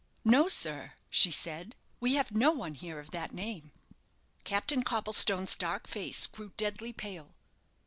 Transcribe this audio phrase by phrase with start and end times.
[0.25, 3.71] "No, sir," she said, "we have no one here of that name."
[4.43, 7.35] Captain Copplestone's dark face grew deadly pale.